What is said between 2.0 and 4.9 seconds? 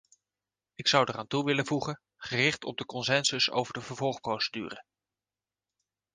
gericht op consensus over de vervolgprocedure.